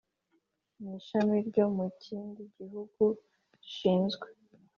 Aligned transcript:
n 0.81 0.83
ishami 0.97 1.35
ryo 1.49 1.65
mu 1.75 1.87
kindi 2.03 2.41
gihugu 2.57 3.03
rishinzwe 3.57 4.27